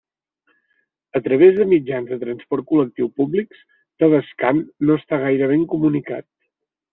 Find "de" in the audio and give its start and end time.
1.59-1.67, 2.13-2.17